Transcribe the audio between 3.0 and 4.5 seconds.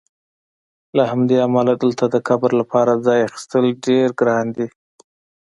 ځای اخیستل ډېر ګران